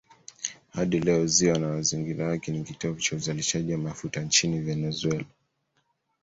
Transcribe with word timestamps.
Hadi 0.69 0.99
leo 0.99 1.27
ziwa 1.27 1.57
na 1.59 1.67
mazingira 1.67 2.25
yake 2.29 2.51
ni 2.51 2.63
kitovu 2.63 2.99
cha 3.01 3.15
uzalishaji 3.15 3.71
wa 3.71 3.77
mafuta 3.77 4.21
nchini 4.21 4.59
Venezuela. 4.59 5.25